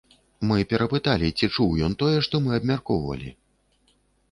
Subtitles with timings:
[0.51, 3.29] Мы перапыталі, ці чуў ён тое, што мы абмяркоўвалі?